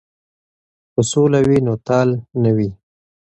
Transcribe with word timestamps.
که 0.93 1.01
سوله 1.11 1.39
وي 1.47 1.57
نو 1.65 1.73
تال 1.87 2.09
نه 2.43 2.51
وي. 2.55 2.69